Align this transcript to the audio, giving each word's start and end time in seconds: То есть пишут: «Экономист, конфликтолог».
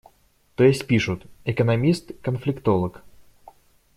То 0.55 0.63
есть 0.63 0.87
пишут: 0.87 1.27
«Экономист, 1.45 2.11
конфликтолог». 2.23 3.03